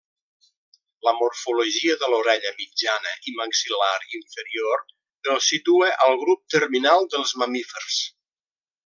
[1.07, 4.83] La morfologia de l'orella mitjana i maxil·lar inferior
[5.35, 8.01] el situa al grup terminal dels mamífers.